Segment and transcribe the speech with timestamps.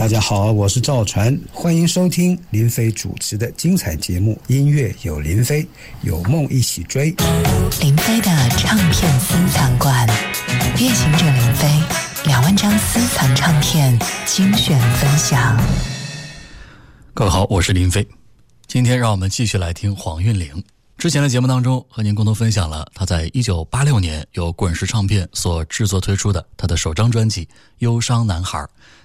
[0.00, 5.68] 大家好，我是赵传，欢迎收听林飞主持的精彩节目《音乐有林飞，
[6.00, 7.12] 有梦一起追》。
[7.82, 10.08] 林飞的唱片私藏馆，
[10.78, 11.68] 夜行者林飞
[12.24, 13.94] 两万张私藏唱片
[14.24, 15.54] 精选分享。
[17.12, 18.08] 各位好，我是林飞，
[18.66, 20.64] 今天让我们继续来听黄韵玲。
[21.00, 27.46] 之前的节目当中，和您共同分享了他在一九八六年由滚石唱片所制作推出的他的首张专辑
[27.78, 28.58] 《忧伤男孩》。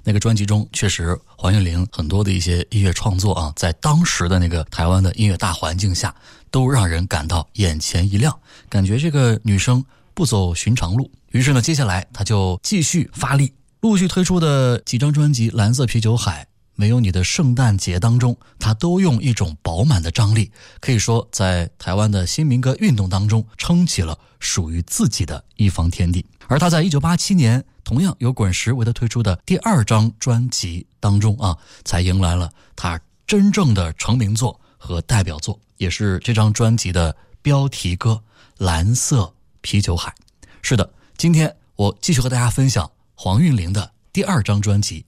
[0.03, 6.13] 那个专辑中，确实黄韵玲很多的一些音乐创作啊，在当时的那个台湾的音乐大环境下，
[6.51, 9.81] 都让人感到眼前一亮，感觉这个女生
[10.13, 11.09] 不走寻常路。
[11.31, 16.43] 于是呢，接下来他就继续发力，陆续推出的几张专辑《蓝色啤酒海》。
[16.75, 26.25] 没有你的圣诞节当中，他都用一种饱满的张力，可以说在台湾的新民歌运动当中撑起了属于自己的一方天地。
[26.47, 38.21] 而他在一九八七年同样由滚石为他推出的第二张专辑当中啊，才迎来了他真正的成名作和代表作，也是这张专辑的标题歌
[38.63, 40.13] 《蓝色啤酒海》。
[40.61, 45.01] 是的，今天我继续和大家分享黄韵玲的第二张专辑《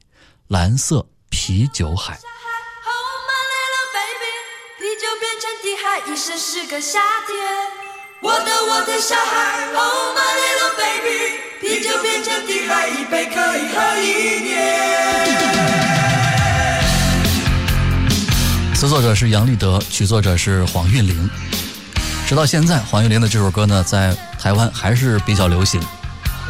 [0.48, 1.00] 蓝色》。
[1.30, 2.20] 啤酒海。
[4.80, 7.36] 啤酒变成的海，一生是个夏天。
[8.22, 14.56] 我的我的小孩，Oh my little baby，啤酒变成的海，一杯可以喝一年。
[18.76, 21.30] 词作者是杨立德，曲作者是黄韵玲。
[22.28, 25.82] 直到现在，黄韵玲的这首歌呢，在台湾还是比较流行。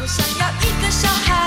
[0.00, 1.37] 我想要一个小孩。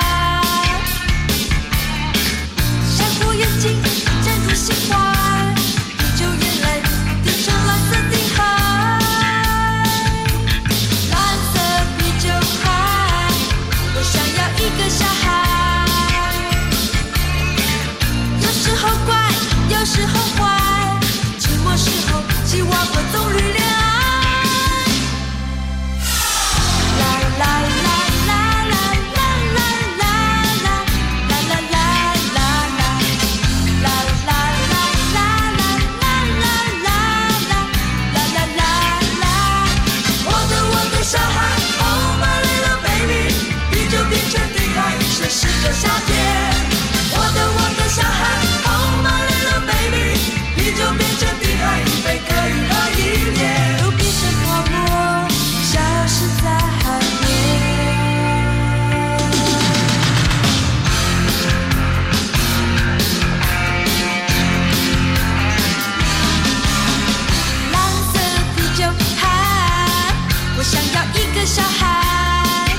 [70.61, 72.71] 我想要一个小孩，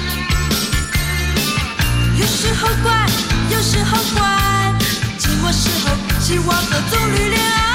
[2.17, 3.07] 有时候乖，
[3.51, 4.73] 有时候怪，
[5.19, 7.72] 寂寞时候希望和棕榈恋爱。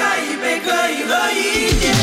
[0.00, 1.94] 开一杯，可以喝一点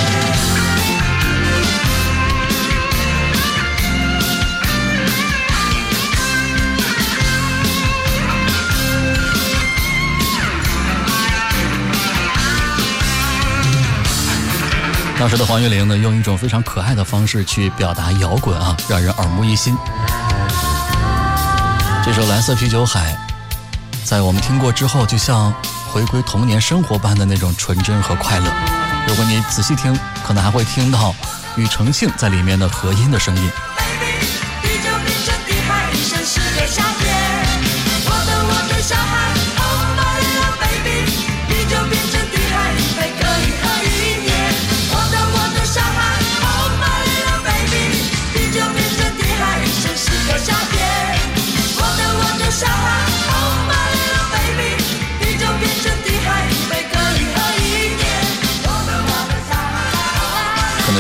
[15.19, 19.75] 当时的黄玉玲呢，用一种非常可爱的方式去表达摇滚啊，让人耳目一新。
[22.05, 23.17] 这首《蓝色啤酒海》
[24.07, 25.51] 在我们听过之后，就像
[25.97, 28.45] 回归童年生活般的那种纯真和快乐。
[29.07, 31.11] 如果你仔细听，可能还会听到
[31.55, 33.51] 庾澄庆在里面的和音的声音。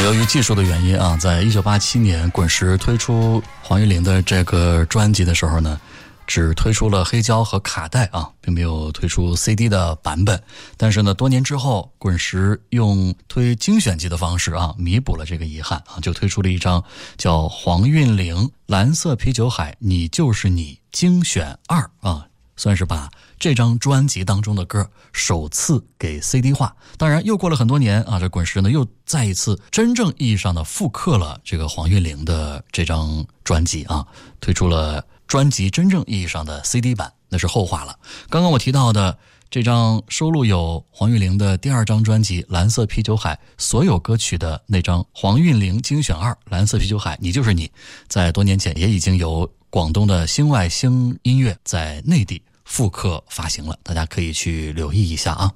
[0.07, 5.77] 由于技术的原因啊，在一九八七年滚石推出黄韵玲的这个专辑的时候呢，
[6.25, 10.41] 只推出了黑胶和卡带啊，并没有推出 CD 的版本。
[10.77, 16.81] 但是呢，多年之后，滚石用推精选集的方式啊，弥补了这个遗憾啊，就推出了一张
[17.17, 22.25] 叫《黄韵玲蓝色啤酒海你就是你精选二》啊，
[22.55, 26.75] 算是把这张专辑当中的歌首次给 CD 化。
[26.97, 34.05] 当然，又过了很多年啊，这滚石呢又再一次真正意义上的复刻了这个黄韵玲的这张专辑啊，
[34.39, 37.97] 推出了专辑真正意义上的 CD 版，那是后话了。
[38.29, 39.17] 刚刚我提到的。
[39.49, 47.71] 这张收录有黄韵玲的第二张专辑《蓝色啤酒海》所有歌曲的那张黄韵玲精选二《蓝色啤酒海》，你就是你，
[48.09, 55.51] 在多年前也已经由广东的星外星音乐在内地复刻发行了，大家可以去留意一下啊。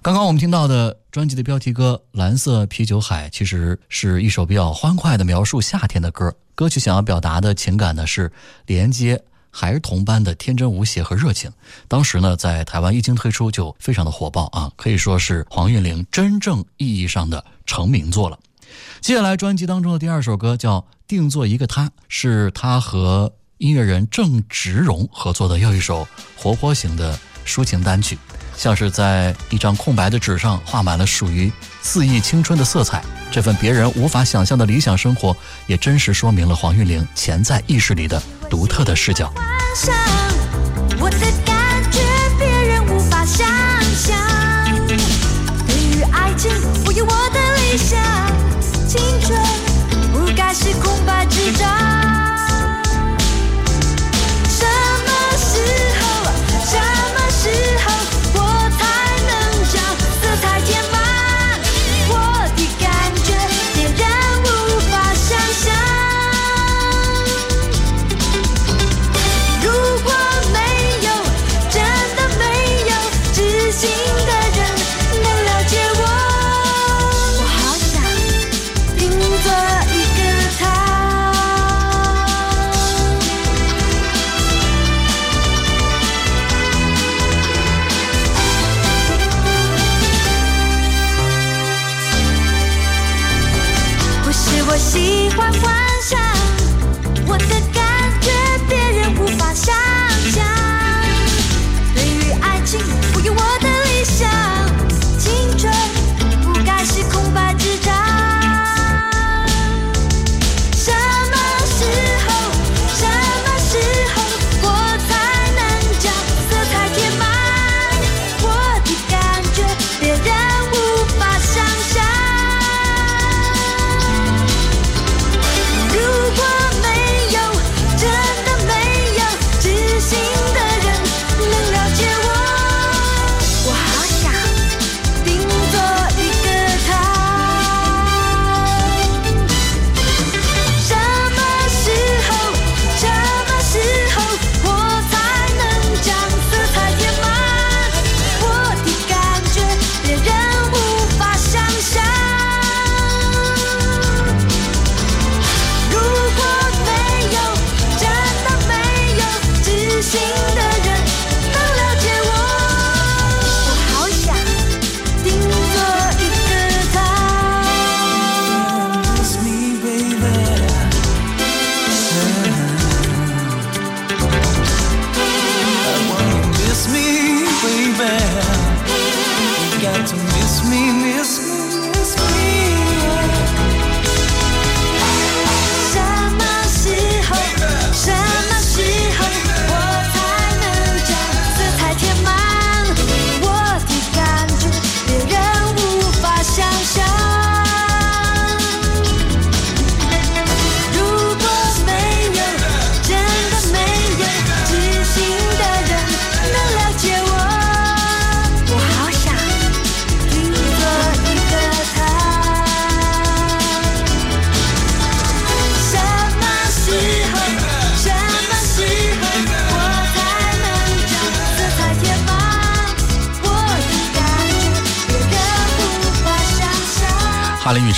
[0.00, 6.34] 刚刚我们听到的专辑的标题歌《蓝色啤酒海》，其实是一首比较欢快的描述夏天的歌。
[6.54, 8.32] 歌曲想要表达的情感呢，是
[8.64, 9.22] 连接。
[9.50, 11.50] 孩童般的天真无邪和热情，
[11.88, 18.38] 当时呢，在台湾一经推出就非常的火爆啊，可以说是黄韵玲真正意义上的成名作了。
[19.00, 26.06] 接下来专辑当中的第二首歌叫《定做一个他》，是他和音乐人郑植荣合作的又一首
[26.36, 28.16] 活泼型的抒情单曲，
[28.56, 31.52] 像是在一张空白的纸上画满了属于
[31.82, 33.02] 肆意青春的色彩。
[33.32, 39.32] 这份别人无法想象的理想生活，也真实说明了黄韵玲潜在意识里的独特的视角。
[41.00, 41.18] 我的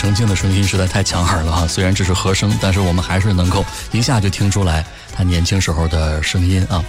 [0.01, 6.83] 程静的声音实在太强悍了哈，虽然只是和声，但是我们还是能够一下就听出来他年轻时候的声音啊。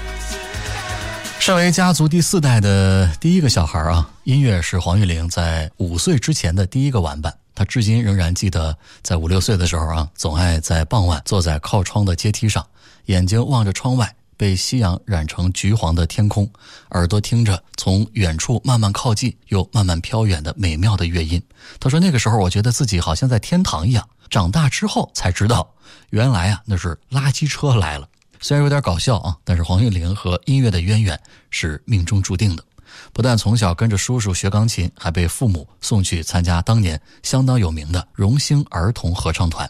[1.38, 7.34] 身为家族第四代的第一个小孩啊，音乐是黄韵玲在五岁之前的第一个玩伴。
[7.54, 12.66] 他至今仍然记得，在五六岁的时候啊，总爱在傍晚坐在靠窗的阶梯上，
[13.08, 14.16] 眼睛望着窗外。
[14.42, 16.52] 被夕阳染成橘黄的天空，
[16.94, 21.40] 耳朵听着从远处慢慢靠近又慢慢飘远的美妙的乐音。
[21.80, 24.10] 他说：“那个时候，我觉得自己好像在天堂一样。
[24.32, 25.72] 长大之后才知道，
[26.10, 28.10] 原来啊，那是垃圾车来了。”
[28.42, 31.22] 虽然有点搞笑啊，但是黄韵玲和音乐的渊源
[31.52, 32.66] 是命中注定的。
[33.14, 39.70] 不但从小跟着叔叔学钢琴，还被父母送去参加当年相当有名的荣兴儿童合唱团。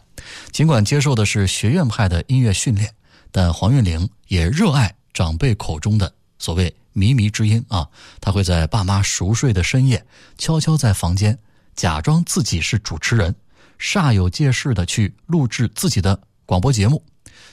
[0.53, 2.89] 尽管接受的是学院派的音乐训练，
[3.31, 7.87] 但黄韵玲也热爱长辈口中的所谓“靡靡之音”啊。
[8.19, 10.05] 她会在爸妈熟睡的深夜，
[10.37, 11.37] 悄悄在房间
[11.75, 13.35] 假装自己是主持人，
[13.79, 17.03] 煞有介事的去录制自己的广播节目。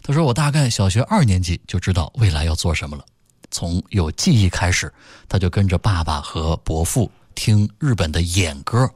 [0.03, 3.05] 她说：“我大概小学二年级就知道未来要做什么了。”
[3.51, 4.93] 从有记忆开始，
[5.27, 8.87] 他就跟着爸爸和伯父听日本的演歌，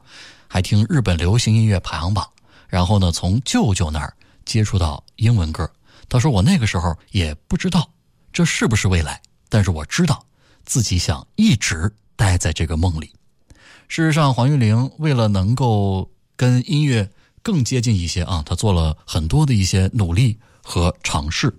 [0.47, 2.29] 还听日本流行音乐排行榜。
[2.67, 4.13] 然后呢，从舅舅那儿
[4.45, 5.67] 接触到英文歌。
[6.13, 7.89] 他说：“我那个时候也不知道
[8.31, 10.23] 这是不是未来，但是我知道
[10.63, 13.11] 自己想一直待在这个梦里。”
[13.89, 17.09] 事实上，黄韵玲为了能够跟音乐
[17.41, 21.51] 更接近一些啊，她做了很多的一些努力和尝试。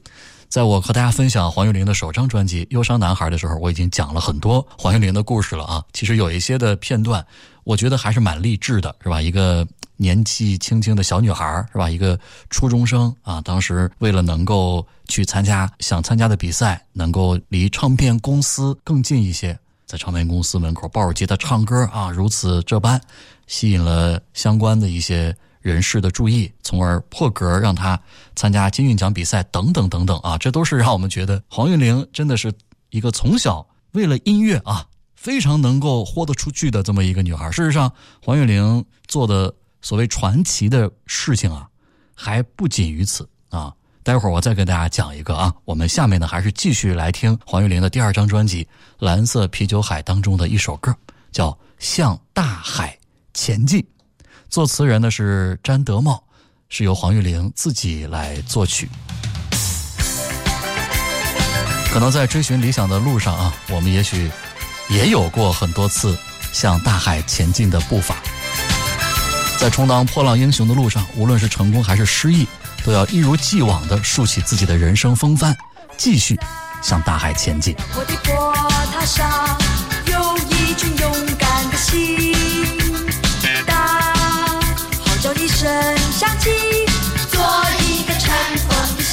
[0.48, 5.84] 在我和大家分享黄韵玲的首张专辑《忧伤男孩》的时候，我已经讲了很多黄韵玲的故事了啊。
[5.92, 7.26] 其实有一些的片段，
[7.64, 9.20] 我觉得还是蛮励志的，是吧？
[9.20, 11.88] 一个年纪轻轻的小女孩，是吧？
[11.88, 12.18] 一个
[12.50, 23.00] 初中生啊，当时为了能够去参加想参加的比赛，能够离唱片公司更近一些，在唱片公司门口抱着吉他唱歌啊，如此这般，
[23.46, 25.36] 吸引了相关的一些。
[25.64, 27.98] 人士的注意，从而破格让他
[28.36, 32.52] 参加金韵奖比赛，等等等等啊，这都是让我们觉得黄韵玲真的是
[32.90, 34.84] 一个从小为了音乐啊
[35.14, 37.50] 非常能够豁得出去的这么一个女孩。
[37.50, 37.90] 事实上，
[38.22, 41.68] 黄韵玲做的所谓传奇的事情啊，
[42.14, 43.70] 还不仅于此啊。
[44.02, 48.64] 待会儿我再跟大家讲一个啊，我们下面呢还是继续来听黄玉玲的第二张专辑
[48.98, 50.96] 《蓝色啤酒海》当中的一首歌，
[51.32, 52.98] 叫《向大海
[53.34, 53.80] 前进》。
[54.48, 56.24] 作词人呢是詹德茂，
[56.70, 58.88] 是由黄玉玲自己来作曲。
[61.92, 64.30] 可能在追寻理想的路上啊，我们也许
[64.88, 66.16] 也有过很多次
[66.54, 68.16] 向大海前进的步伐。
[69.58, 72.46] 在充当破浪英雄的路上，无论是成功还是失意，
[72.84, 75.56] 都要一如既往的竖起自己的人生风帆，
[75.96, 76.38] 继续
[76.82, 77.74] 向大海前进。
[77.94, 78.54] 我的波
[78.92, 79.58] 塔上
[80.06, 82.34] 有一群勇敢的心。
[85.48, 85.70] 声
[86.12, 86.50] 响起，
[87.30, 87.40] 做
[87.80, 88.30] 一个乘
[88.68, 89.03] 风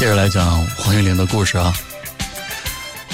[0.00, 1.74] 接着来讲黄韵玲的故事啊。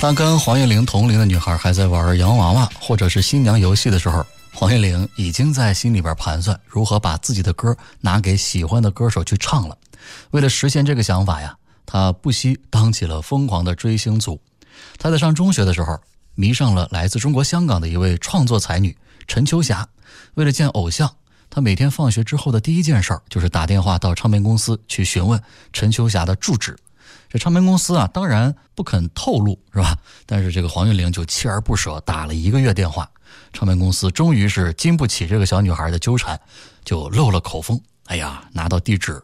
[0.00, 4.24] 当跟黄韵玲同龄的女孩还在玩洋娃娃或者是新娘游戏的时候，
[4.54, 9.76] 黄韵玲已经在心里边盘算如何把自己的歌拿给喜欢的歌手去唱了。
[10.30, 14.40] 为了实现这个想法呀，她不惜当起了疯狂的追星族。
[14.96, 15.98] 她在上中学的时候
[16.36, 19.84] 迷上了来自中国香港的一位创作才女陈秋霞，
[20.34, 21.12] 为了见偶像，
[21.48, 25.40] 他每天放学之后的第一件事儿就是打电话到唱片公司去询问
[25.72, 26.76] 陈秋霞的住址。
[27.28, 29.96] 这唱片公司啊，当然不肯透露，是吧？
[30.26, 33.10] 但是这个黄韵玲就锲而不舍，打了一个月电话，
[33.52, 36.38] 唱片公司终于是经不起这个小女孩的纠缠，
[36.84, 37.80] 就漏了口风。
[38.04, 39.20] 哎呀，拿到地址，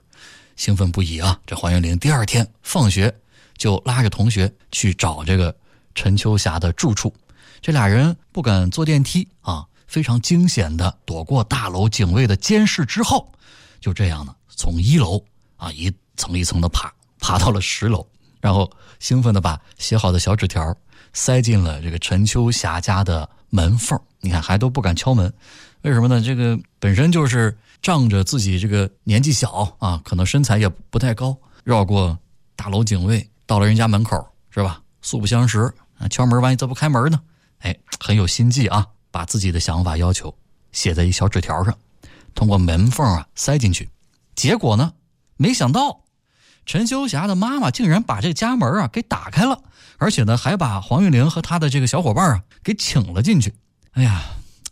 [0.57, 1.39] 兴奋不已啊！
[1.47, 3.15] 这黄韵玲第二天放学
[3.57, 5.55] 就拉着同学去找这个
[5.95, 7.15] 陈秋霞的住处。
[7.61, 13.31] 这俩人不敢坐电梯啊，非常惊险的躲过大楼警卫的监视之后，
[13.79, 15.23] 就这样呢，从一楼
[15.59, 18.07] 啊一层一层的爬，爬到了十楼，
[18.41, 20.75] 然后兴奋的把写好的小纸条
[21.13, 24.01] 塞进了这个陈秋霞家的门缝。
[24.21, 25.31] 你看，还都不敢敲门，
[25.83, 26.23] 为什么呢？
[26.23, 32.19] 这个本身就是仗着自己这个年纪小啊，可能身材也不太高，绕过
[32.57, 34.81] 大楼警卫，到了人家门口，是吧？
[35.03, 37.21] 素不相识啊，敲门万一他不开门呢？
[37.59, 38.87] 哎，很有心计啊！
[39.13, 40.35] 把自己的想法要求
[40.73, 41.79] 写在一小纸条上，
[42.35, 43.91] 通过门缝啊塞进去。
[44.35, 44.95] 结果呢，
[45.37, 46.03] 没想到
[46.67, 49.63] 陈修霞的妈妈竟然把这家门啊给打开了，
[49.99, 53.55] 而且呢还把黄韵玲和她的这个小伙伴啊给请了进去。
[53.93, 54.23] 哎呀，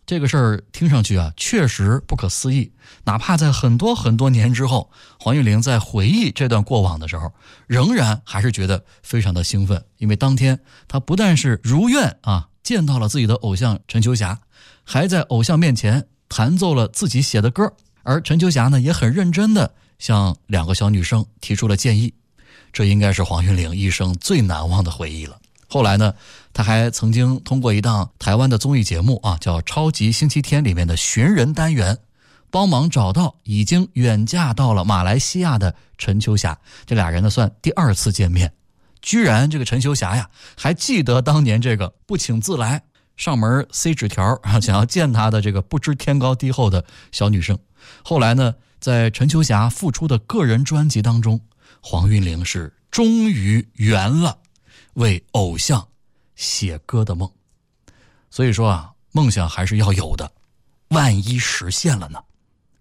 [0.07, 2.73] 这个事儿听上去啊确实不可思议。
[3.05, 7.33] 哪怕在很多很多年之后，黄韵玲在回忆这段过往的时候，
[7.67, 12.49] 仍然还是觉得非常的兴奋，因为当天她不但是如愿啊。
[12.62, 14.40] 见到了自己的偶像陈秋霞，
[14.85, 22.14] 还在偶像面前弹奏了自己写的歌，而陈秋霞呢也很认真的向两个小女生提出了建议，
[22.73, 25.38] 这应该是黄韵玲一生最难忘的回忆了。
[25.69, 26.14] 后来呢，
[26.52, 31.99] 她还曾经通过一档台湾的综艺节目啊，叫《超级星期天》里面的寻人单元，
[32.50, 38.52] 帮忙找到已经远嫁到了马来西亚的陈秋霞，这俩人呢算第二次见面。
[39.02, 42.83] 居然这个陈秋霞呀，还记得当年这个不请自来
[43.16, 47.59] 上门塞纸条啊，想要见他的这个不知天高地厚的小女生。
[48.04, 51.40] 后来呢，在陈秋霞复出的个人专辑当中，
[51.80, 54.38] 黄韵玲是终于圆了
[54.95, 55.87] 为偶像
[56.37, 57.30] 写歌的梦。
[58.30, 60.30] 所以说啊，梦想还是要有的，
[60.89, 62.23] 万一实现了呢？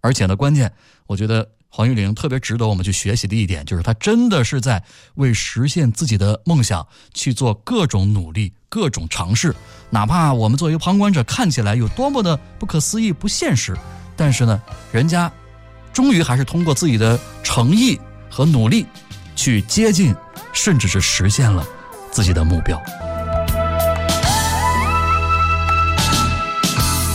[0.00, 0.72] 而且呢，关键
[1.06, 1.50] 我觉得。
[1.72, 4.82] 黄玉玲特别值得我们去学习的一点，就是她真的是在
[5.14, 9.54] 为实现自己的梦想去做各种努力、各种尝试。
[9.88, 13.76] 哪怕我们作为旁观者看起来有多么的不可思议、不现实，
[14.16, 14.60] 但是呢，
[14.92, 15.30] 人家
[15.92, 18.84] 终于还是通过自己的诚意和努力，
[19.36, 20.14] 去接近，
[20.52, 21.64] 甚至是实现了
[22.10, 22.80] 自己的目标。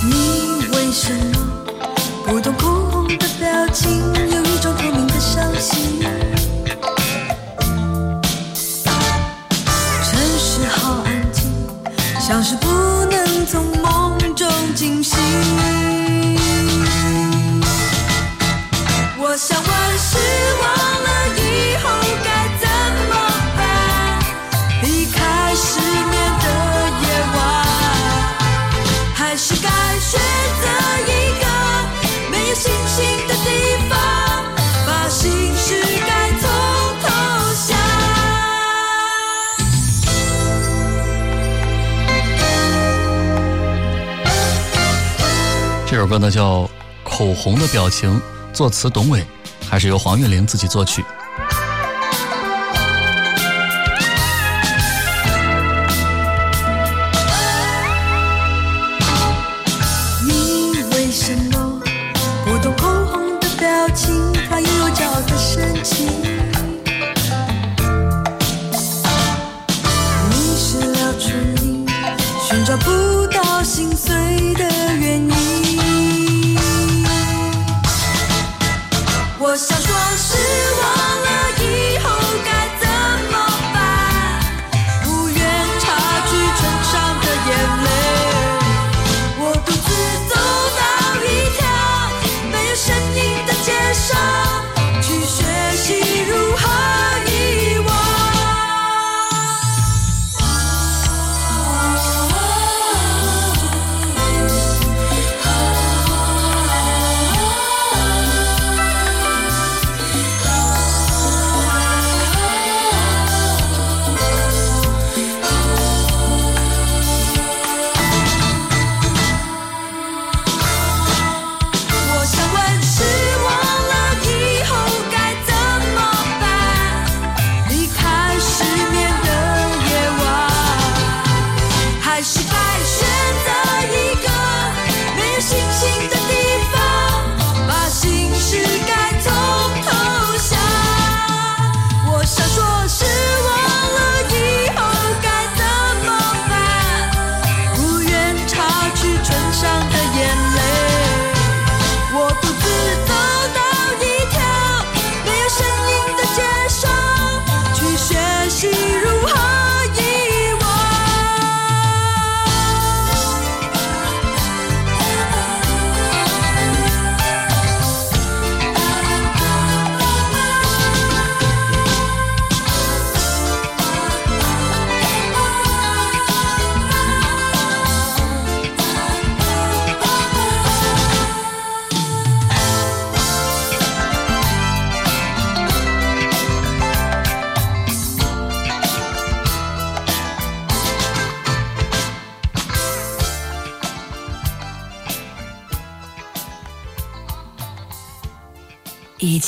[0.03, 1.34] 你为什么
[19.35, 19.69] 我想问，
[19.99, 20.17] 失
[20.61, 20.63] 望
[21.03, 21.83] 了以后
[22.23, 22.65] 该怎
[23.09, 23.13] 么
[23.57, 23.59] 办？
[24.81, 26.45] 离开失眠的
[27.01, 27.37] 夜晚，
[29.13, 29.67] 还是该
[29.99, 30.17] 选
[30.61, 30.65] 择
[31.11, 31.43] 一个
[32.31, 33.93] 没有星星的地方？
[34.87, 36.47] 把心事该从
[37.01, 37.05] 头
[37.53, 37.75] 想
[45.85, 46.61] 这首歌呢叫
[47.03, 48.17] 《口红的表情》，
[48.55, 49.21] 作词董伟，
[49.69, 51.03] 还是由黄韵玲自己作曲。
[60.25, 61.11] 你为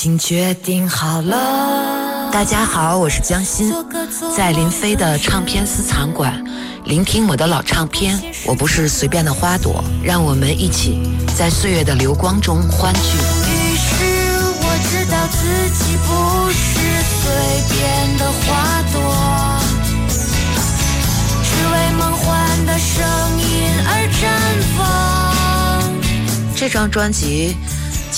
[0.00, 2.30] 经决定好了。
[2.30, 3.74] 大家好，我是江欣，
[4.36, 6.40] 在林飞的唱片私藏馆，
[6.84, 8.16] 聆听我的老唱片。
[8.46, 11.00] 我不是随便的花朵，让我们一起
[11.36, 13.00] 在岁月的流光中欢聚。
[13.00, 14.04] 于是
[14.60, 17.26] 我知道自己不是随
[17.74, 19.02] 便的花朵，
[21.42, 23.04] 只为梦幻的声
[23.40, 24.30] 音而绽
[24.78, 24.86] 放。
[26.54, 27.56] 这张专辑，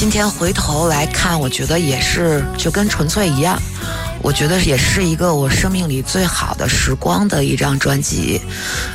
[0.00, 3.60] 今天回头来看，我觉得也是就跟纯粹一样，
[4.22, 8.40] 我觉得也是一个我生命里最好的时光的一张专辑，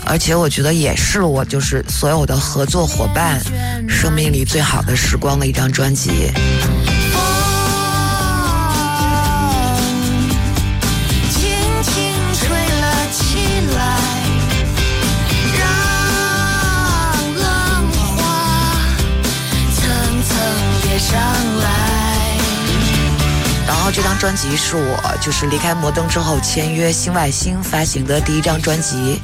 [0.03, 3.39] 而且我觉得也是我就是所有的合作伙伴
[3.87, 6.31] 生命里最好的时光的一张专辑。
[23.95, 29.21] 这张专辑是我就是离开摩登之后签约新外星发行的第一张专辑，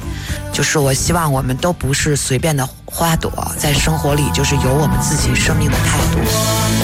[0.50, 6.81] 就是我希望我们都不是随便的花朵，在生活里就是有我们自己生命的态度。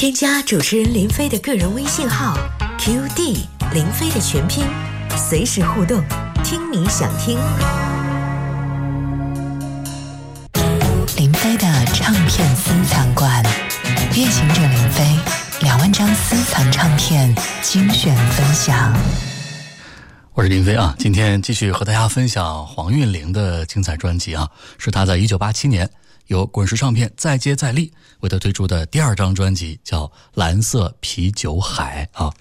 [0.00, 2.34] 添加主持人林飞的个人微信号
[2.78, 3.36] QD
[3.74, 4.64] 林飞的全拼，
[5.14, 6.02] 随时互动，
[6.42, 7.38] 听你想听。
[11.18, 13.44] 林飞的唱片私藏馆，
[14.14, 15.04] 夜行者林飞
[15.60, 18.98] 两万张私藏唱片精选分享。
[20.32, 25.86] 我是林飞啊，今天继续和大家分享黄韵玲的精彩专辑啊，是她在一九八七年
[26.30, 32.32] 由滚石唱片再接再厉为他推出的第二张专辑，叫《蓝色啤酒海》啊。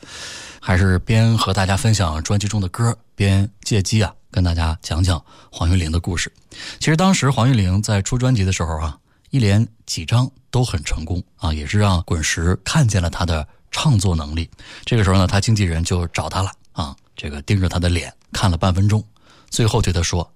[0.62, 6.32] 还是边和大家分享专辑中的歌，边借机啊跟大家讲讲黄韵玲的故事。
[6.80, 8.96] 其实当时黄韵玲在出专辑的时候啊，
[9.32, 14.48] 一连几张都很成功啊，也是让滚石看见了她的唱作能力。
[14.86, 19.04] 这个时候呢，她经纪人就找她了啊，这个盯着她的脸看了半分钟，
[19.50, 20.32] 最后对她说：“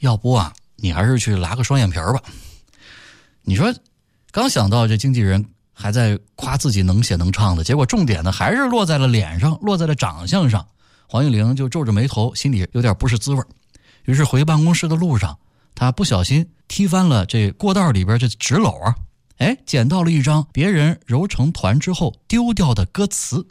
[0.00, 2.20] 要不啊，你还是去拉个双眼皮儿吧。”
[3.42, 3.74] 你说，
[4.30, 10.66] 刚想到这经纪人还在夸自己能写能唱的，结果重点呢还是落在了脸上，落在了长相上。
[11.08, 13.42] 黄韵玲就皱着眉头，心里有点不是滋味
[14.04, 15.36] 于是回办公室的路上，
[15.74, 18.94] 她不小心踢翻了这过道里边这纸篓啊，
[19.38, 23.44] 哎，捡到了一张别人揉成团之后丢掉的歌词。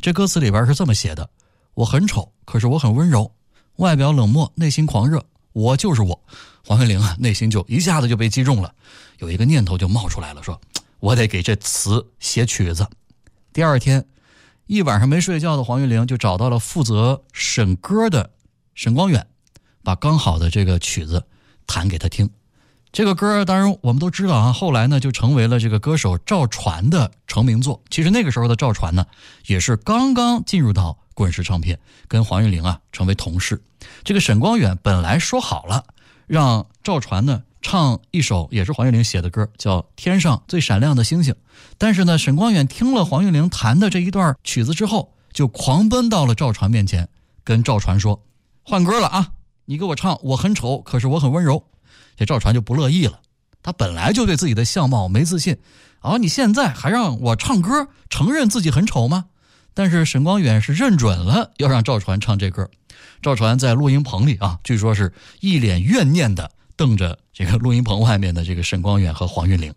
[0.00, 1.28] 这歌词里边是这么写的
[1.74, 3.30] ：“我很丑，可是我很温柔，
[3.76, 6.18] 外表冷漠，内心狂热，我就是我。”
[6.66, 8.74] 黄韵玲啊，内心就一下子就被击中了，
[9.18, 10.60] 有一个念头就冒出来了，说
[11.00, 12.88] ：“我得给这词写曲子。”
[13.52, 14.06] 第二天，
[14.66, 18.30] 一晚上没睡觉的黄韵玲就找到了负责审歌的
[18.74, 19.26] 沈光远，
[19.82, 21.24] 把刚好的这个曲子
[21.66, 22.30] 弹给他听。
[22.92, 27.82] 这个歌当然我们都知道啊，后来呢就成为了这个歌手赵传的成名作。
[27.90, 29.06] 其实那个时候的赵传呢，
[29.46, 33.60] 也是刚刚进入到滚石唱片，跟黄韵玲啊成为同事。
[34.04, 35.84] 这个沈光远本来说好了，
[36.28, 41.32] 让赵传呢唱一首也是黄韵玲写的歌，叫《天上最闪亮的星星》。
[41.78, 47.08] 但是呢，沈光远听了黄韵玲弹的这一段曲子之后，就狂奔到了赵传面前，
[47.42, 48.22] 跟赵传说
[48.62, 49.32] ：“换歌了啊，
[49.64, 51.64] 你给我唱，我很丑，可是我很温柔。”
[52.16, 53.20] 这赵传就不乐意了，
[53.62, 55.56] 他本来就对自己的相貌没自信，
[56.00, 59.24] 啊，你现在还让我唱歌，承认自己很丑吗？
[59.72, 62.70] 但是沈光远是认准了要让赵传唱这歌，
[63.22, 69.74] 赵传在录音棚里啊，据说是一脸怨念的瞪着这个录音棚外面的这个沈光远和黄韵玲，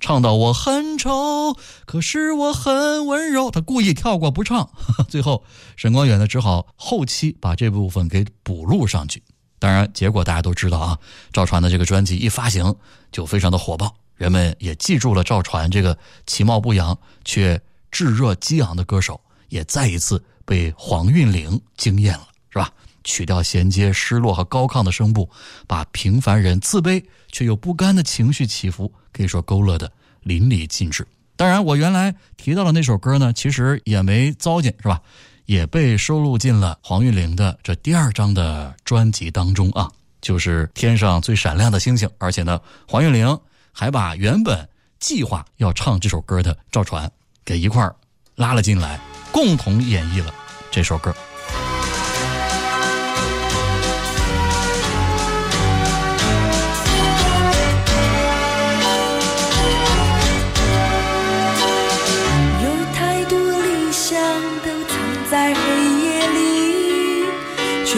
[0.00, 4.70] 唱到我很丑，可是我很温柔，他故意跳过不唱，
[5.08, 5.44] 最后
[5.76, 9.22] 沈光远呢只好后期把这部分给补录上去。
[9.58, 10.98] 当然，结果大家都知道啊。
[11.32, 12.76] 赵传的这个专辑一发行
[13.10, 22.72] 就非常的火爆，人们也记住了赵传这个其貌不扬却炙热激昂的歌手，也再一次被黄韵玲惊艳了，是吧？
[23.08, 25.30] 曲调衔接、失落和高亢的声部，
[25.66, 29.90] 把平凡人自卑却又不甘的情绪起伏，可以说勾勒的
[30.20, 31.08] 淋漓尽致。
[31.34, 35.00] 当然，我原来提到的那首歌呢，其实也没糟践，是吧？
[35.46, 39.90] 也被收录进了黄韵玲的这第二张的专辑当中啊，
[40.20, 42.06] 就是《天上最闪亮的星星》。
[42.18, 43.38] 而且呢，黄韵玲
[43.72, 44.68] 还把原本
[45.00, 47.10] 计划要唱这首歌的赵传
[47.46, 47.96] 给一块儿
[48.34, 49.00] 拉了进来，
[49.32, 50.34] 共同演绎了
[50.70, 51.14] 这首歌。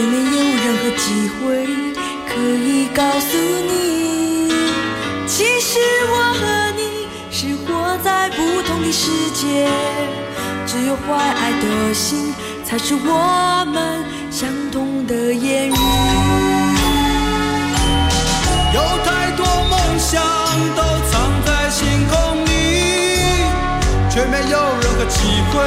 [0.01, 1.63] 却没有任何机会
[2.27, 3.37] 可以告诉
[3.69, 4.49] 你，
[5.27, 5.77] 其实
[6.09, 6.41] 我和
[6.75, 9.69] 你是活在不同的世界，
[10.65, 12.33] 只有怀爱的心
[12.65, 15.73] 才是我们相同的言语。
[18.73, 20.19] 有太多梦想
[20.75, 22.49] 都藏在星空里，
[24.09, 25.61] 却没有任何机会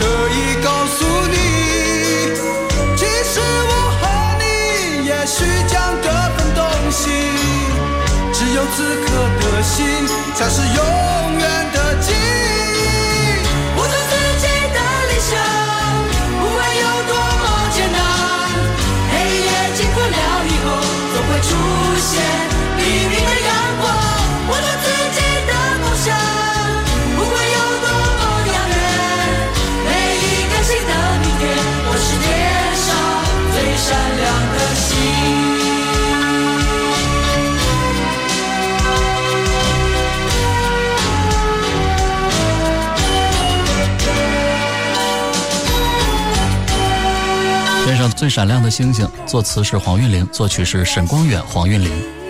[0.30, 1.04] 以告诉
[7.02, 7.10] 心，
[8.32, 9.06] 只有此刻
[9.40, 9.74] 的心
[10.36, 10.78] 才是永
[11.36, 11.42] 远
[11.74, 12.14] 的记忆。
[13.74, 15.30] 我做自己的理想，
[16.38, 17.12] 不管有多
[17.42, 17.98] 么艰难，
[19.10, 20.66] 黑夜经过了以后，
[21.12, 21.50] 总会出
[21.98, 22.12] 现
[48.10, 52.21] 最闪亮的星星，作词是黄韵玲，作曲是沈光远、黄韵玲。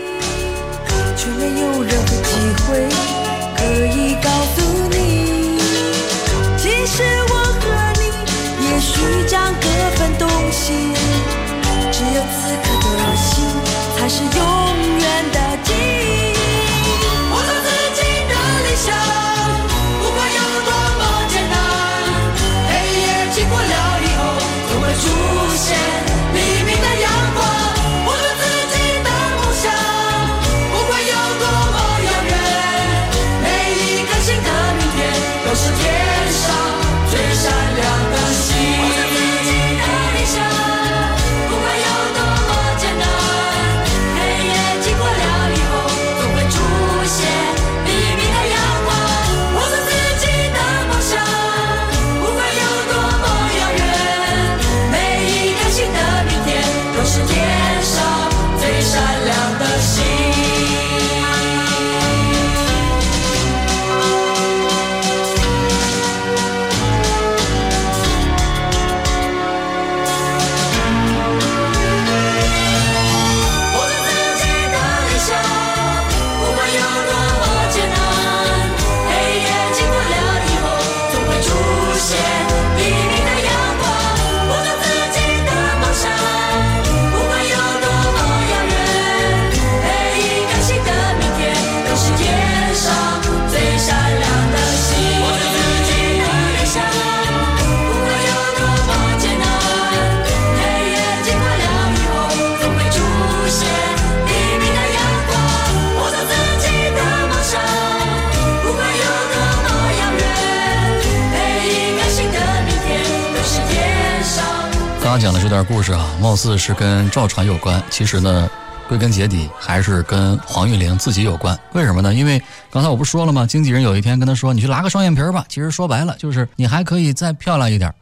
[115.52, 118.48] 段故事啊，貌似是跟赵传有关，其实呢，
[118.88, 121.58] 归根结底还是跟黄韵玲自己有关。
[121.74, 122.14] 为什么呢？
[122.14, 123.44] 因为刚才我不说了吗？
[123.46, 127.92] 经纪人有一天跟他说：“你去拉个双眼皮儿吧。”其实说白了就是你还可以再漂亮一点。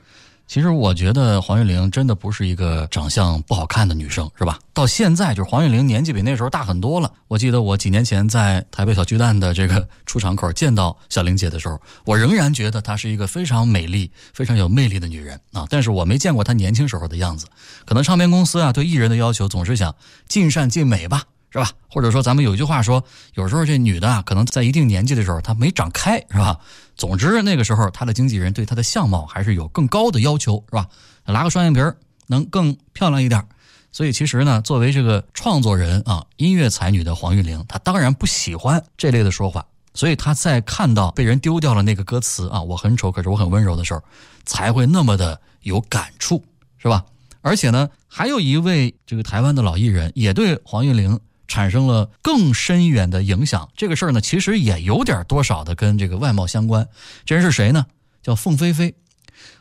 [0.51, 4.59] 其实我觉得黄韵玲真的不是一个长相不好看的女生，是吧？
[4.75, 7.13] 到现在就是黄韵玲年纪比那时候大很多了。
[7.29, 15.65] 我记得我几年前在台北小巨蛋的这个出场口见到小玲姐的时候，我仍然觉得她是一个非常美丽、非常有魅力的女人啊。
[15.71, 17.47] 但是我没见过她年轻时候的样子。
[17.85, 19.95] 可能唱片公司啊对艺人的要求总是想
[20.27, 21.71] 尽善尽美吧，是吧？
[21.89, 26.61] 或者说咱们有一句话说，有时候这女的啊，可能在一定年纪的时候她没长开，是吧？
[26.97, 30.87] 总之那个时候她的经纪人对她的相貌还是有更高的要求，是吧？
[31.27, 31.97] 拉个双眼皮儿
[32.29, 33.45] 能更漂亮一点。
[33.93, 39.67] 所以其实呢，作为这个创作人啊，音乐才女的黄韵玲，她当然不喜欢这类的说法。
[39.93, 44.01] 所以她在看到被人丢掉了那个歌词啊，我很丑，可是我很温柔的时候，
[44.45, 46.45] 才会那么的有感触，
[46.79, 47.05] 是吧？
[47.43, 51.19] 而且呢，还有一位这个台湾的老艺人也对黄韵玲
[51.51, 53.69] 产生了更深远的影响。
[53.77, 56.89] 这个事儿呢，其实也有点多少的跟这个外貌相关。
[57.25, 57.85] 这人是谁呢？
[58.23, 58.95] 叫凤飞飞。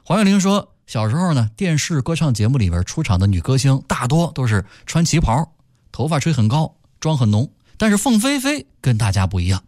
[0.04, 5.52] 黄月玲说，小时候呢，电视歌唱节目里边出场的女歌星大多都是穿旗袍，
[5.92, 7.52] 头发吹很高，妆很浓。
[7.78, 9.64] 但是凤飞飞跟大家不一样，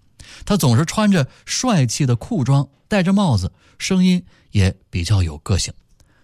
[0.46, 5.74] 她总是穿着帅气的裤装，戴着帽子，声音也比较有个性。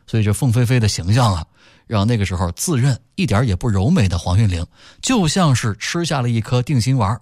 [0.06, 1.48] 所以这凤飞飞的形象啊，
[1.88, 4.66] 让那个时候自认一点也不柔美的黄韵玲，
[5.02, 7.20] 就像是吃下了一颗定心丸。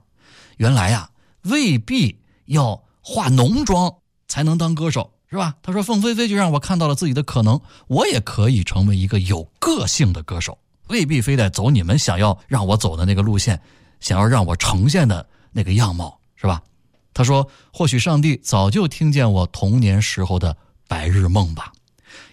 [0.58, 1.10] 原来呀、
[1.43, 3.95] 未必要化浓妆
[4.28, 5.54] 才能当歌手，是是吧？
[5.62, 13.60] 他说凤飞飞就让我看到了自己的可能，我也可以成为一个有个性的歌手，未必非得走你们想要让我走的那个路线，
[13.99, 16.62] 想要让我呈现的那个样貌，是吧？
[17.13, 20.56] 他说，或许上帝早就听见我童年时候的
[20.88, 21.73] 白日梦吧。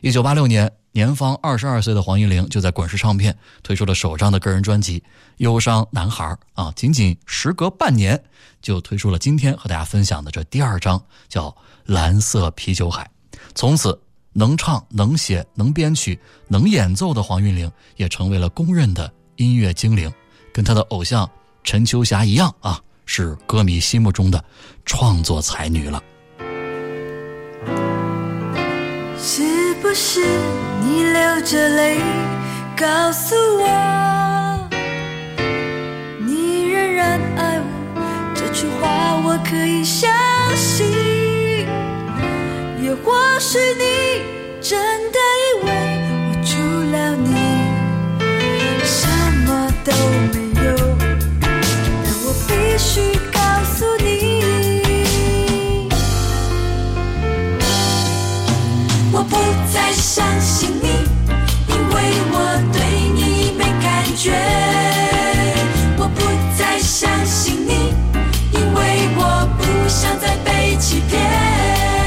[0.01, 5.01] 一九八六年，年方二十二岁的黄韵玲就在滚石唱片推出了首张的个人专辑
[5.39, 8.23] 《忧伤男孩》啊，仅仅时隔半年
[8.61, 11.49] 就推出了今天和大家分享的这第二张，叫
[11.87, 13.11] 《蓝色啤酒海》。
[13.55, 13.99] 从此，
[14.35, 20.13] 能唱、能写、能编曲、能演奏的黄韵玲也成为了公认的音乐精灵，
[20.53, 21.29] 跟她的偶像
[21.65, 24.45] 陈秋霞一样啊，是歌迷心目中的
[24.85, 26.03] 创作才女了。
[29.83, 30.21] 不是
[30.81, 31.99] 你流着泪
[32.77, 34.69] 告诉我，
[36.21, 37.67] 你仍然爱我？
[38.33, 40.09] 这句话我可以相
[40.55, 40.87] 信。
[42.81, 44.23] 也或许你
[44.61, 45.19] 真的
[64.23, 64.31] 觉。
[65.99, 66.21] 我不
[66.57, 67.93] 再相信你，
[68.53, 72.02] 因为我不想再被欺骗。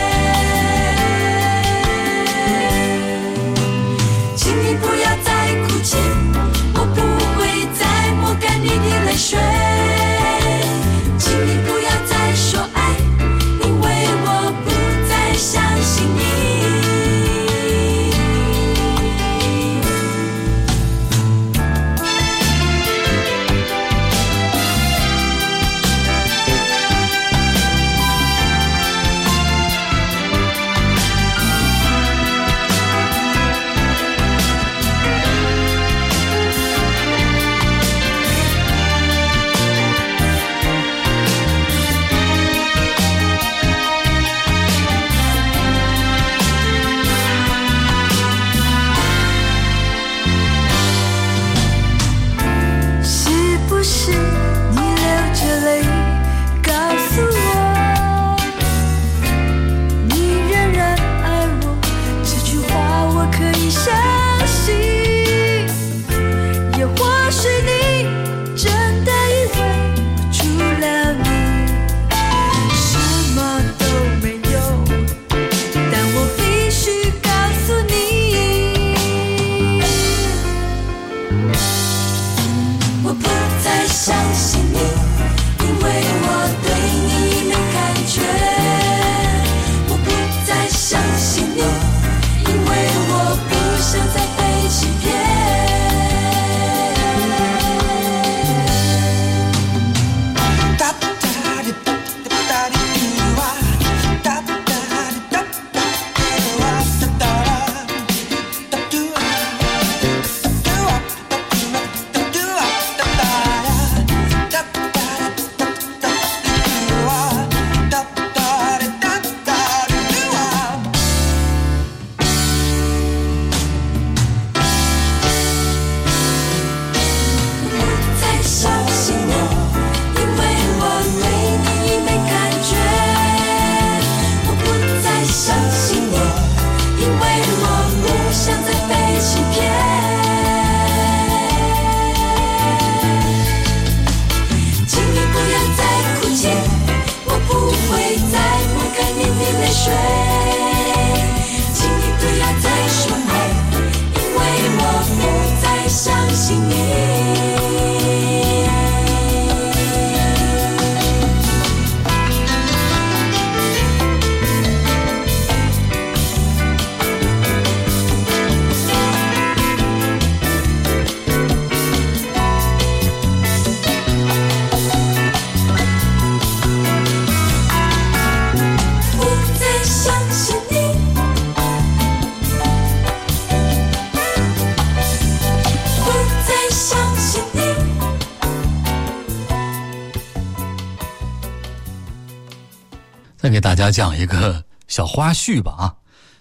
[193.85, 195.93] 家讲一个小花絮吧啊，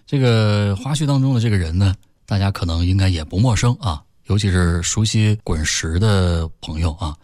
[0.07, 7.15] 这个花絮当中的这个人呢，大家可能应该也不陌生啊，尤其是熟悉滚石的朋友啊，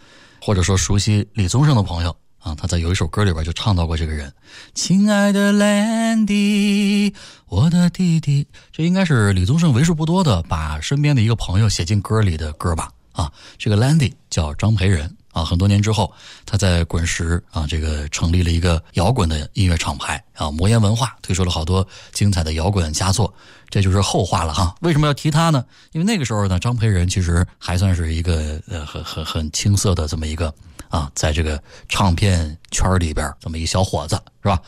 [0.43, 4.31] 或者说熟悉李宗盛的朋友，啊，他在有一首歌里边就唱到过这个人，
[4.75, 7.15] 亲爱的兰迪，
[7.47, 12.91] 我的弟弟，这应该是李宗盛为数不多的把身边的一个朋友写进歌里的歌吧？
[13.13, 15.17] 啊，这个兰迪叫张培仁。
[15.33, 16.13] 啊，很多年之后，
[16.45, 23.33] 他在滚石啊，这个成立了一个摇滚的音乐厂牌啊，魔岩文化推出了好多精彩的摇滚佳作，
[23.69, 24.75] 这就是后话了哈。
[24.81, 25.65] 为什么要提他呢？
[25.93, 30.53] 因为那个时候呢，张培仁其实还算是一个呃很很很青涩的这么一个。
[30.89, 34.61] 啊，在这个唱片圈里边，这么一小伙子是吧？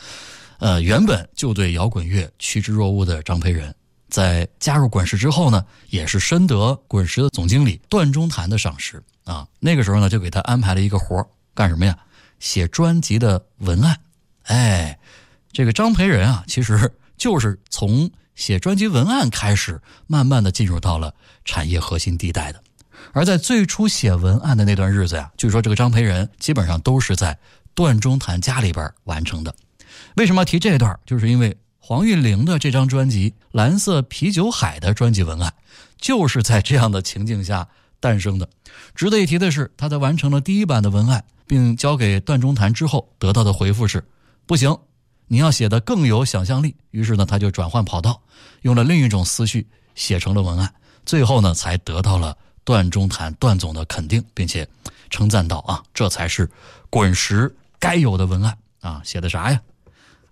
[0.60, 3.74] 呃，原本就对摇滚乐趋之若鹜的张培仁，
[4.08, 9.47] 在加入滚石之后呢，也是深得滚石的总经理段中谈的赏识啊。
[9.61, 11.97] 那个时候呢，就给他安排了一个活干什么呀？
[12.39, 13.99] 写专辑的文案。
[14.45, 14.99] 哎，
[15.53, 21.14] 这个张培仁啊，其实就是从写专辑文案开始，慢慢的进入到了
[21.45, 22.62] 产业核心地带的。
[23.12, 27.39] 而在最初写文案的那段日子呀，据说这个张培仁基本上都是在
[27.75, 29.55] 段中谈家里边完成的。
[30.16, 30.99] 为什么要提这段？
[31.07, 35.53] 就是因为黄韵玲的这张专辑《蓝色啤酒海》的专辑文案，
[35.99, 37.68] 就是在这样的情境下
[38.03, 38.46] 诞生的。
[38.94, 44.05] 值得一提的是，他在完成了第一版的文案，并交给段中谈之后，得到的回复是：
[44.44, 44.76] 不行，
[45.28, 46.76] 你要写的更有想象力。
[46.90, 48.20] 于是呢，他就转换跑道，
[48.61, 50.74] 用了另一种思绪写成了文案，
[51.07, 52.36] 最后呢，才得到了。
[52.64, 54.64] 段中谈段总的肯定，并且
[55.11, 56.48] 称赞道：“啊，这才是
[56.88, 59.03] 滚石该有的文案啊！
[59.05, 59.61] 写的啥呀？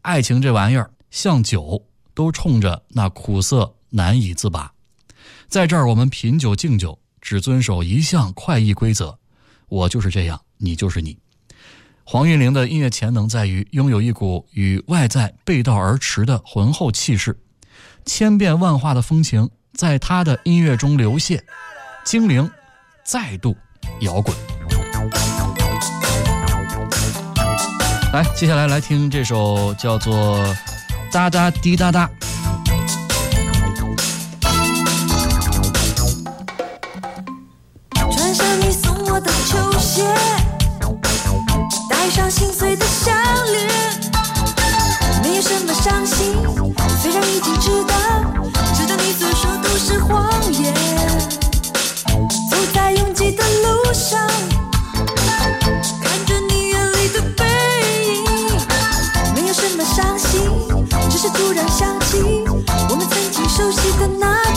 [0.03, 4.73] 爱情这玩意儿像酒，都冲着那苦涩难以自拔。
[5.49, 9.19] 在这儿，我们品酒敬酒，只遵守一项快意规则。
[9.69, 11.19] 我就是这样，你就是你。”
[12.05, 17.39] 黄韵玲的音乐潜能在于拥有一股与外在背道而驰的浑厚气势，
[18.05, 21.41] 千变万化的风情在她的音乐中流泻。
[22.05, 22.51] 精灵
[23.05, 23.57] 再度
[24.01, 24.37] 摇滚，
[28.13, 30.45] 来，接下来来听这首叫做
[31.13, 32.09] 《哒哒滴哒哒》。
[43.01, 43.15] 心碎的项
[43.53, 43.59] 链，
[45.23, 46.37] 没有什么伤心，
[47.01, 47.95] 虽然已经知道，
[48.75, 50.75] 知道你所说都是谎言。
[52.51, 54.21] 走在拥挤的路上，
[56.03, 57.45] 看着你远离的背
[58.05, 58.25] 影，
[59.35, 60.43] 没有什么伤心，
[61.11, 62.45] 只是突然想起
[62.91, 64.50] 我们曾经熟悉的那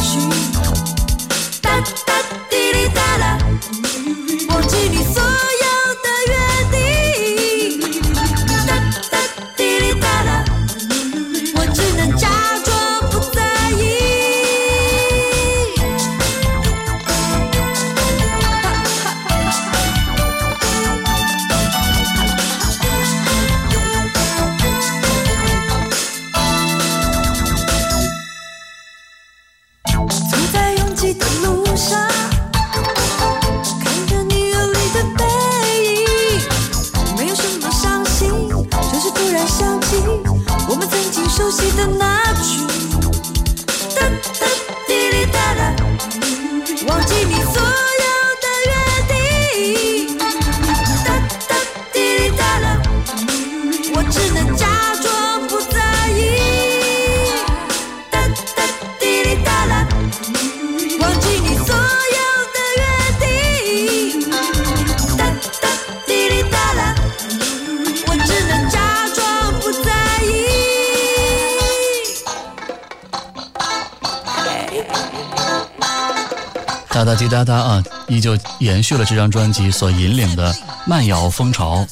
[77.34, 80.56] 哒哒啊，依旧延续了这张专辑所引领的
[80.86, 81.84] 慢摇风潮。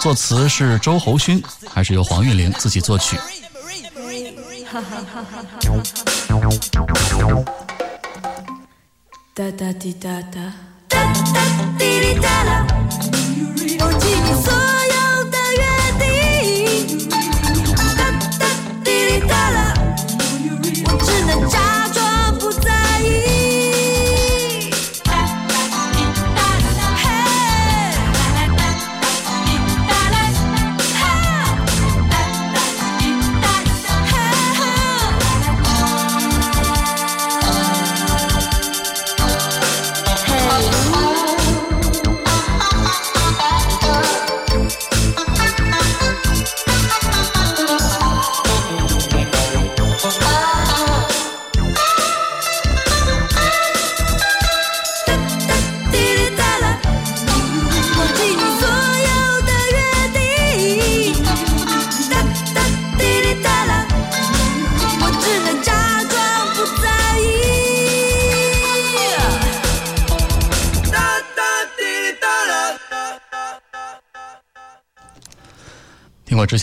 [0.00, 3.18] 作词是周侯勋，还是由黄韵玲自己作曲？
[9.34, 10.40] 哒哒滴哒哒，
[10.88, 11.42] 哒哒
[11.78, 12.66] 滴哩哒啦，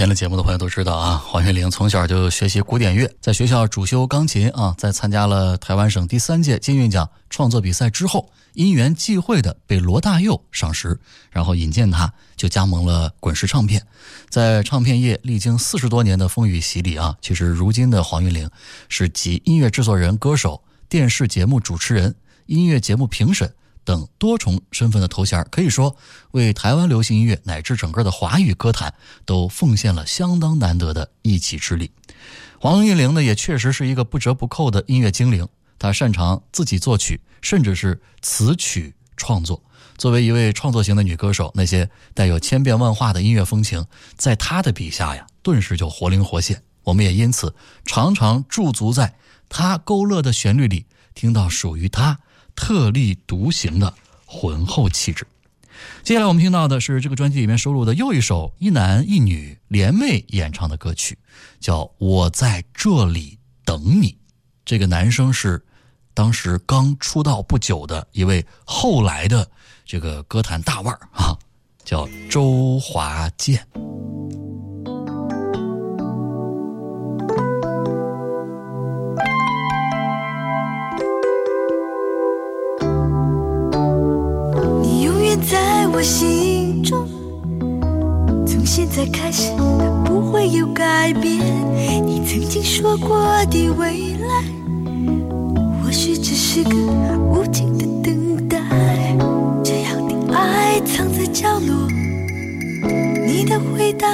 [0.07, 10.97] 听了节目的朋友都知道啊，黄韵玲从小就学习古典乐，在学校主修钢琴啊，在参加了台湾省第三届金韵奖创作比赛之后，因缘际会的被罗大佑赏识，
[11.29, 13.85] 然后引荐他，就加盟了滚石唱片。
[14.29, 18.49] 在唱片业历经四十多年的风雨洗礼啊，其实如今的黄韵玲
[18.87, 23.53] 是集音乐制作人、歌手、电视节目主持人、音乐节目评审。
[23.87, 25.95] 等多重身份的头衔，可以说
[26.31, 31.89] 为台湾流行音乐乃至整个的华语歌坛都奉献了相当难得的一己之力。
[32.59, 35.47] 黄韵玲呢，也确实是一个不折不扣的音乐精灵，
[35.79, 39.63] 她擅长自己作曲，甚至是词曲创作。
[39.97, 43.85] 作为一位创作型的女歌手，那些带有千变万化的音乐风情，
[44.17, 46.61] 在她的笔下呀，顿时就活灵活现。
[46.83, 49.15] 我们也因此常常驻足在
[49.47, 52.19] 她勾勒的旋律里，听到属于她。
[52.57, 53.93] 特立独行的
[54.25, 55.25] 浑厚气质。
[56.03, 61.17] 接下来我们听到的是这个专辑里面收录的又一首一男一女联袂演唱的歌曲，
[61.59, 64.11] 叫《我在这里等你》。
[64.65, 65.63] 这个男生是
[66.13, 69.49] 当时刚出道不久的一位后来的
[69.85, 71.37] 这个歌坛大腕儿啊，
[71.85, 73.65] 叫周华健。
[85.93, 87.07] 我心中，
[88.45, 91.39] 从现在开始它不会有改变。
[92.05, 94.43] 你曾经说过的未来，
[95.81, 96.69] 或许只是个
[97.17, 98.59] 无尽的等待。
[99.63, 101.87] 这样的爱藏在角落，
[103.25, 104.07] 你的回答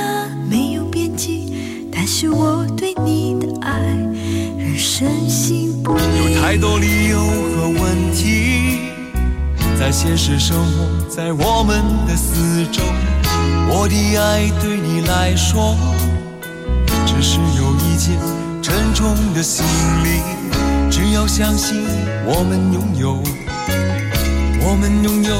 [0.49, 3.77] 没有边际，但是我对你的爱
[4.57, 6.33] 仍深信不疑。
[6.35, 8.92] 有太多理由和问题。
[9.79, 12.81] 在现实生活，在我们的四周，
[13.67, 15.75] 我的爱对你来说，
[17.05, 18.17] 只是有一件
[18.61, 19.65] 沉重的行
[20.03, 20.21] 李。
[20.89, 21.85] 只要相信
[22.25, 23.21] 我们拥有，
[24.61, 25.35] 我们拥有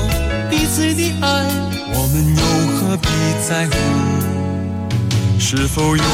[0.50, 1.46] 彼此的爱，
[1.94, 2.42] 我们又
[2.76, 3.08] 何必
[3.48, 3.74] 在乎
[5.40, 6.06] 是否永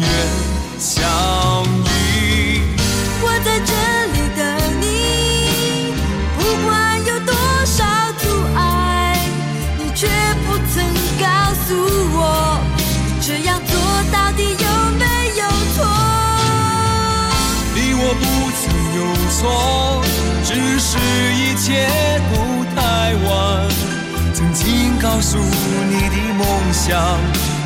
[0.00, 0.08] 远
[0.78, 1.04] 相
[1.84, 2.62] 遇？
[3.22, 4.03] 我在这。
[19.34, 20.00] 错，
[20.44, 20.96] 只是
[21.34, 21.88] 一切
[22.30, 23.68] 都太晚。
[24.32, 27.18] 曾经告诉你的梦想，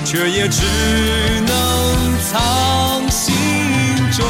[0.05, 0.63] 却也只
[1.47, 1.53] 能
[2.31, 3.35] 藏心
[4.13, 4.25] 中。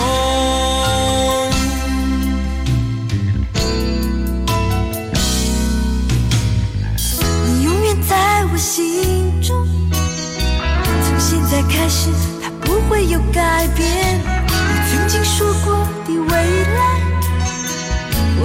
[7.47, 12.11] 你永远在我心中，从现在开始，
[12.43, 14.19] 它不会有改变。
[14.19, 16.98] 你曾经说过的未来。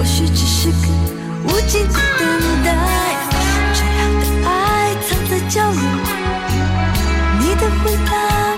[0.04, 0.76] 或许只是个
[1.44, 2.68] 无尽的等待，
[3.72, 5.80] 这样的爱藏在角落，
[7.40, 8.12] 你的回答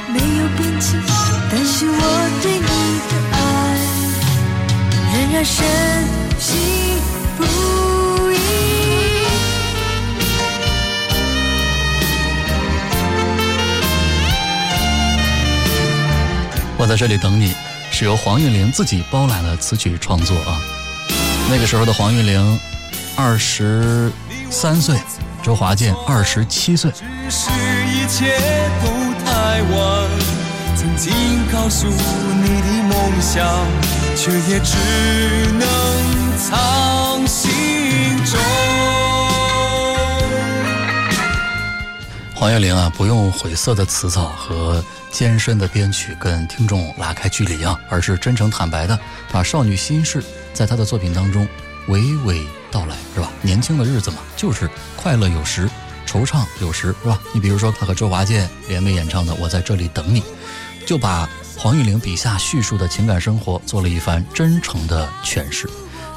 [0.08, 0.96] 没有边际，
[1.48, 1.94] 但是我
[2.42, 2.66] 对你
[3.06, 3.38] 的爱
[5.12, 5.64] 仍然深
[6.40, 6.98] 信
[7.38, 7.44] 不
[8.32, 8.34] 疑。
[16.76, 17.54] 我在这里等你，
[17.92, 20.58] 是由黄韵玲自己包揽了词曲创作啊。
[21.48, 22.60] 那个时候的黄韵玲，
[23.14, 24.10] 二十
[24.50, 24.98] 三岁，
[25.44, 26.90] 周华健二十七岁。
[26.90, 27.50] 只是
[27.86, 28.36] 一切
[28.82, 28.88] 都
[29.24, 30.10] 太晚，
[30.74, 31.12] 曾经
[31.52, 33.46] 告诉你的梦想，
[34.16, 34.76] 却也只
[35.52, 37.52] 能藏心
[38.24, 38.40] 中。
[42.34, 48.98] 黄韵玲啊，不用晦涩的词藻和艰深的编曲跟听众拉开距离啊，而是真诚坦白的
[49.30, 50.20] 把少女心事。
[50.56, 51.46] 在他的作品当中，
[51.88, 53.30] 娓娓道来，是吧？
[53.42, 55.68] 年轻的日子嘛，就是快乐有时，
[56.06, 57.20] 惆怅有时，是吧？
[57.34, 60.20] 你比如说，他和周华健联袂演唱的《我在这里等你》，
[60.86, 61.28] 就把
[61.58, 65.68] 黄韵玲笔下叙述的情感生活做了一番真诚的诠释。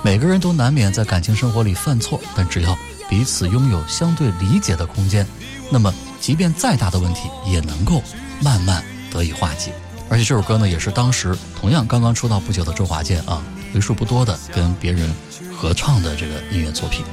[0.01, 2.77] 每个人都难免在感情生活里犯错，但只要
[3.09, 5.27] 彼此拥有相对理解的空间，
[5.69, 8.01] 那么即便再大的问题也能够
[8.41, 8.81] 慢慢
[9.11, 9.73] 得以化解。
[10.09, 13.43] 而且这首歌呢，也是当时同样刚刚出道不久的周华健啊。
[13.74, 15.09] 为数不多的跟别人
[15.55, 17.03] 合唱的这个音乐作品。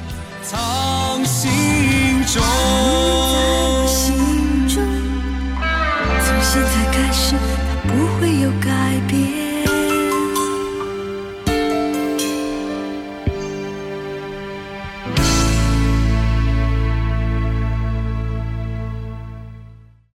[0.43, 3.26] 藏心中。